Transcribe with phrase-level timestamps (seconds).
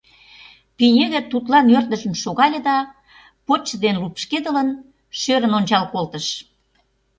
[0.77, 2.77] Пинеге тудлан ӧрдыжын шогале да,
[3.45, 4.69] почшо дене лупшкедылын,
[5.19, 6.27] шӧрын ончал колтыш!